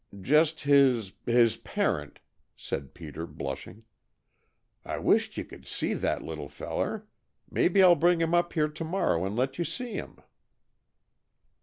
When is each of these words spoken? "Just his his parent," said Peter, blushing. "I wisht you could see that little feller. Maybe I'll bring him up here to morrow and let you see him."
"Just 0.21 0.61
his 0.61 1.13
his 1.27 1.57
parent," 1.57 2.21
said 2.55 2.95
Peter, 2.95 3.27
blushing. 3.27 3.83
"I 4.83 4.97
wisht 4.97 5.37
you 5.37 5.45
could 5.45 5.67
see 5.67 5.93
that 5.93 6.23
little 6.23 6.49
feller. 6.49 7.05
Maybe 7.51 7.83
I'll 7.83 7.93
bring 7.93 8.19
him 8.19 8.33
up 8.33 8.53
here 8.53 8.67
to 8.69 8.83
morrow 8.83 9.25
and 9.25 9.35
let 9.35 9.59
you 9.59 9.63
see 9.63 9.93
him." 9.93 10.17